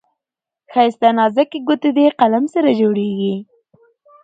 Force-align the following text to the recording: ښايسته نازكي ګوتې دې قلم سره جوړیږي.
ښايسته 0.71 1.09
نازكي 1.17 1.59
ګوتې 1.67 1.89
دې 1.97 2.05
قلم 2.19 2.45
سره 2.53 2.69
جوړیږي. 2.79 3.35